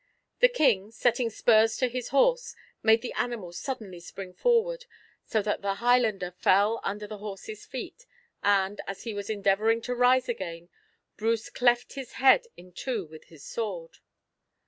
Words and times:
The 0.39 0.49
King, 0.49 0.89
setting 0.89 1.29
spurs 1.29 1.77
to 1.77 1.87
his 1.87 2.07
horse, 2.07 2.55
made 2.81 3.03
the 3.03 3.13
animal 3.13 3.51
suddenly 3.51 3.99
spring 3.99 4.33
forward, 4.33 4.87
so 5.27 5.43
that 5.43 5.61
the 5.61 5.75
Highlander 5.75 6.31
fell 6.31 6.81
under 6.83 7.05
the 7.05 7.19
horse's 7.19 7.67
feet, 7.67 8.07
and, 8.41 8.81
as 8.87 9.03
he 9.03 9.13
was 9.13 9.29
endeavouring 9.29 9.79
to 9.81 9.93
rise 9.93 10.27
again, 10.27 10.69
Bruce 11.17 11.51
cleft 11.51 11.93
his 11.93 12.13
head 12.13 12.47
in 12.57 12.71
two 12.71 13.05
with 13.05 13.25
his 13.25 13.45
sword. 13.45 13.99